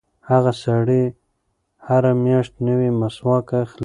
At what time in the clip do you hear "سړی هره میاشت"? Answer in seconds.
0.63-2.53